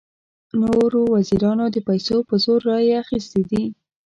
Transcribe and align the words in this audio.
نورو 0.61 1.01
وزیرانو 1.15 1.65
د 1.71 1.77
پیسو 1.87 2.15
په 2.27 2.35
زور 2.43 2.59
رایې 2.69 2.93
اخیستې 3.03 3.41
دي. 3.49 3.63